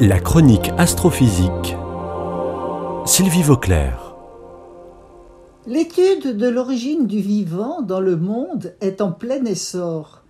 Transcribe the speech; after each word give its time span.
La 0.00 0.20
chronique 0.20 0.70
astrophysique. 0.78 1.74
Sylvie 3.04 3.42
Vauclair. 3.42 4.14
L'étude 5.66 6.36
de 6.36 6.48
l'origine 6.48 7.08
du 7.08 7.18
vivant 7.18 7.82
dans 7.82 7.98
le 7.98 8.16
monde 8.16 8.76
est 8.80 9.00
en 9.00 9.10
plein 9.10 9.44
essor. 9.44 10.22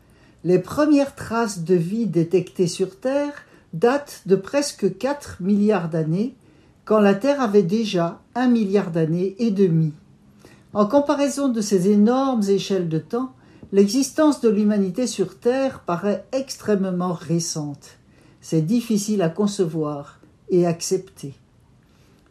Les 0.43 0.59
premières 0.59 1.15
traces 1.15 1.65
de 1.65 1.75
vie 1.75 2.07
détectées 2.07 2.67
sur 2.67 2.99
Terre 2.99 3.45
datent 3.75 4.23
de 4.25 4.37
presque 4.37 4.97
4 4.97 5.43
milliards 5.43 5.91
d'années, 5.91 6.35
quand 6.87 7.01
la 7.01 7.15
Terre 7.15 7.43
avait 7.43 7.63
déjà 7.63 8.23
1 8.37 8.49
milliard 8.49 8.91
d'années 8.91 9.37
et 9.39 9.51
demi. 9.51 9.93
En 10.73 10.87
comparaison 10.87 11.49
de 11.49 11.61
ces 11.61 11.91
énormes 11.91 12.45
échelles 12.49 12.89
de 12.89 12.99
temps, 12.99 13.33
l'existence 13.73 14.41
de 14.41 14.49
l'humanité 14.49 15.07
sur 15.07 15.39
Terre 15.39 15.81
paraît 15.81 16.25
extrêmement 16.33 17.13
récente. 17.13 17.98
C'est 18.41 18.63
difficile 18.63 19.23
à 19.23 19.29
concevoir 19.29 20.21
et 20.51 20.67
accepter. 20.67 21.35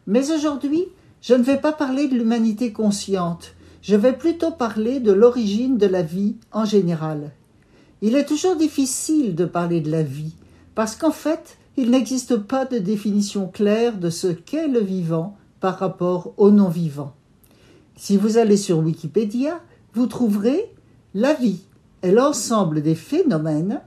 Mais 0.06 0.30
aujourd'hui, 0.30 0.84
je 1.20 1.34
ne 1.34 1.42
vais 1.42 1.58
pas 1.58 1.72
parler 1.72 2.08
de 2.08 2.16
l'humanité 2.16 2.72
consciente, 2.72 3.54
je 3.82 3.96
vais 3.96 4.12
plutôt 4.12 4.50
parler 4.50 5.00
de 5.00 5.12
l'origine 5.12 5.78
de 5.78 5.86
la 5.86 6.02
vie 6.02 6.36
en 6.52 6.64
général. 6.64 7.32
Il 8.02 8.14
est 8.14 8.26
toujours 8.26 8.56
difficile 8.56 9.34
de 9.34 9.44
parler 9.44 9.80
de 9.80 9.90
la 9.90 10.02
vie, 10.02 10.34
parce 10.74 10.96
qu'en 10.96 11.10
fait, 11.10 11.58
il 11.76 11.90
n'existe 11.90 12.36
pas 12.36 12.64
de 12.64 12.78
définition 12.78 13.48
claire 13.48 13.98
de 13.98 14.10
ce 14.10 14.28
qu'est 14.28 14.68
le 14.68 14.80
vivant 14.80 15.36
par 15.60 15.78
rapport 15.78 16.34
au 16.36 16.50
non-vivant. 16.50 17.14
Si 17.96 18.16
vous 18.16 18.38
allez 18.38 18.56
sur 18.56 18.78
Wikipédia, 18.78 19.60
vous 19.94 20.06
trouverez 20.06 20.72
la 21.14 21.34
vie 21.34 21.60
est 22.02 22.12
l'ensemble 22.12 22.82
des 22.82 22.94
phénomènes 22.94 23.80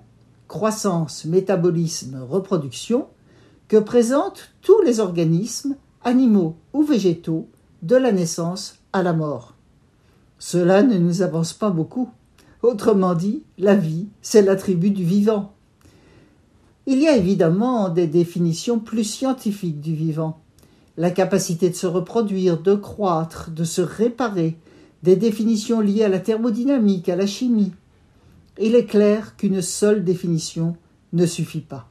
croissance, 0.51 1.23
métabolisme, 1.23 2.19
reproduction 2.29 3.07
que 3.69 3.77
présentent 3.77 4.49
tous 4.61 4.81
les 4.81 4.99
organismes, 4.99 5.77
animaux 6.03 6.57
ou 6.73 6.83
végétaux, 6.83 7.47
de 7.83 7.95
la 7.95 8.11
naissance 8.11 8.75
à 8.91 9.01
la 9.01 9.13
mort. 9.13 9.55
Cela 10.39 10.83
ne 10.83 10.97
nous 10.97 11.21
avance 11.21 11.53
pas 11.53 11.69
beaucoup. 11.69 12.09
Autrement 12.63 13.15
dit, 13.15 13.43
la 13.57 13.75
vie, 13.75 14.07
c'est 14.21 14.41
l'attribut 14.41 14.91
du 14.91 15.05
vivant. 15.05 15.53
Il 16.85 17.01
y 17.01 17.07
a 17.07 17.15
évidemment 17.15 17.87
des 17.87 18.07
définitions 18.07 18.79
plus 18.79 19.05
scientifiques 19.05 19.79
du 19.79 19.95
vivant. 19.95 20.41
La 20.97 21.11
capacité 21.11 21.69
de 21.69 21.75
se 21.75 21.87
reproduire, 21.87 22.61
de 22.61 22.75
croître, 22.75 23.51
de 23.51 23.63
se 23.63 23.81
réparer, 23.81 24.57
des 25.01 25.15
définitions 25.15 25.79
liées 25.79 26.03
à 26.03 26.09
la 26.09 26.19
thermodynamique, 26.19 27.07
à 27.07 27.15
la 27.15 27.25
chimie, 27.25 27.71
il 28.61 28.75
est 28.75 28.85
clair 28.85 29.35
qu'une 29.35 29.61
seule 29.61 30.03
définition 30.03 30.75
ne 31.13 31.25
suffit 31.25 31.61
pas. 31.61 31.87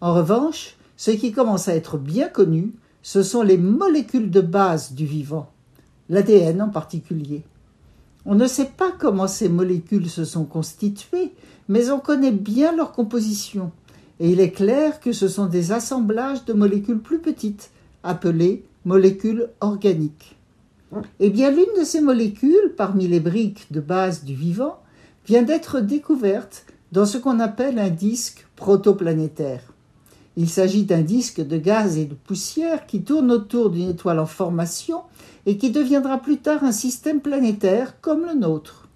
En 0.00 0.14
revanche, 0.14 0.76
ce 0.96 1.10
qui 1.10 1.32
commence 1.32 1.68
à 1.68 1.74
être 1.74 1.98
bien 1.98 2.28
connu, 2.28 2.72
ce 3.02 3.22
sont 3.22 3.42
les 3.42 3.58
molécules 3.58 4.30
de 4.30 4.40
base 4.40 4.92
du 4.92 5.04
vivant, 5.04 5.50
l'ADN 6.08 6.62
en 6.62 6.68
particulier. 6.68 7.42
On 8.26 8.34
ne 8.34 8.46
sait 8.46 8.70
pas 8.76 8.92
comment 8.98 9.28
ces 9.28 9.48
molécules 9.48 10.08
se 10.08 10.24
sont 10.24 10.44
constituées, 10.44 11.32
mais 11.68 11.90
on 11.90 11.98
connaît 11.98 12.32
bien 12.32 12.74
leur 12.74 12.92
composition, 12.92 13.72
et 14.20 14.30
il 14.30 14.40
est 14.40 14.52
clair 14.52 15.00
que 15.00 15.12
ce 15.12 15.28
sont 15.28 15.46
des 15.46 15.72
assemblages 15.72 16.44
de 16.44 16.52
molécules 16.52 17.00
plus 17.00 17.18
petites, 17.18 17.70
appelées 18.02 18.64
molécules 18.84 19.48
organiques. 19.60 20.36
Eh 21.18 21.30
bien, 21.30 21.50
l'une 21.50 21.78
de 21.78 21.84
ces 21.84 22.00
molécules, 22.00 22.74
parmi 22.76 23.08
les 23.08 23.20
briques 23.20 23.66
de 23.72 23.80
base 23.80 24.24
du 24.24 24.34
vivant, 24.34 24.78
vient 25.26 25.42
d'être 25.42 25.80
découverte 25.80 26.66
dans 26.92 27.06
ce 27.06 27.18
qu'on 27.18 27.40
appelle 27.40 27.78
un 27.78 27.90
disque 27.90 28.46
protoplanétaire. 28.56 29.62
Il 30.36 30.48
s'agit 30.48 30.84
d'un 30.84 31.02
disque 31.02 31.40
de 31.40 31.56
gaz 31.56 31.96
et 31.96 32.06
de 32.06 32.14
poussière 32.14 32.86
qui 32.86 33.02
tourne 33.02 33.30
autour 33.30 33.70
d'une 33.70 33.90
étoile 33.90 34.18
en 34.18 34.26
formation 34.26 35.02
et 35.46 35.56
qui 35.56 35.70
deviendra 35.70 36.18
plus 36.18 36.38
tard 36.38 36.64
un 36.64 36.72
système 36.72 37.20
planétaire 37.20 38.00
comme 38.00 38.26
le 38.26 38.34
nôtre. 38.34 38.88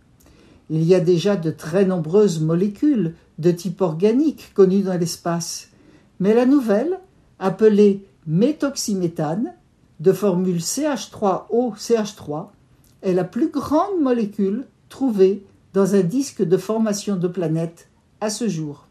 Il 0.71 0.83
y 0.85 0.95
a 0.95 1.01
déjà 1.01 1.37
de 1.37 1.51
très 1.51 1.85
nombreuses 1.85 2.41
molécules 2.41 3.15
de 3.39 3.51
type 3.51 3.81
organique 3.81 4.53
connues 4.55 4.83
dans 4.83 4.99
l'espace, 4.99 5.69
mais 6.21 6.35
la 6.35 6.45
nouvelle, 6.45 6.99
appelée 7.39 8.05
méthoxyméthane, 8.27 9.55
de 10.01 10.13
formule 10.13 10.59
CH3OCH3, 10.59 12.49
est 13.03 13.13
la 13.13 13.25
plus 13.25 13.49
grande 13.49 14.01
molécule 14.01 14.67
trouvée 14.89 15.45
un 15.81 16.03
disque 16.03 16.43
de 16.43 16.57
formation 16.57 17.17
de 17.17 17.29
planètes 17.29 17.89
à 18.21 18.31
ce 18.31 18.49
jour. 18.49 18.87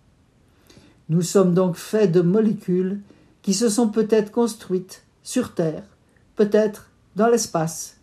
Nous 1.10 1.22
sommes 1.22 1.54
donc 1.54 1.76
faits 1.76 2.12
de 2.12 2.22
molécules 2.22 3.00
qui 3.42 3.54
se 3.54 3.70
sont 3.70 3.90
peut-être 3.90 4.32
construites 4.32 5.04
sur 5.24 5.54
Terre, 5.54 5.84
peut-être 6.36 6.90
dans 7.16 7.28
l'espace. 7.28 7.98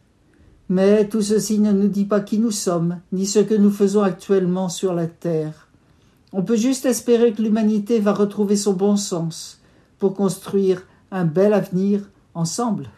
Mais 0.69 1.09
tout 1.09 1.21
ceci 1.21 1.59
ne 1.59 1.73
nous 1.73 1.89
dit 1.89 2.07
pas 2.07 2.21
qui 2.21 2.39
nous 2.39 2.51
sommes, 2.51 3.01
ni 3.13 3.27
ce 3.27 3.39
que 3.39 3.55
nous 3.55 3.71
faisons 3.71 4.03
actuellement 4.03 4.69
sur 4.69 4.95
la 4.95 5.07
Terre. 5.07 5.69
On 6.33 6.43
peut 6.43 6.57
juste 6.57 6.87
espérer 6.87 7.33
que 7.33 7.43
l'humanité 7.43 8.01
va 8.01 8.13
retrouver 8.13 8.57
son 8.57 8.73
bon 8.73 8.97
sens 8.97 9.61
pour 9.99 10.15
construire 10.15 10.83
un 11.11 11.25
bel 11.25 11.53
avenir 11.53 12.11
ensemble. 12.35 12.89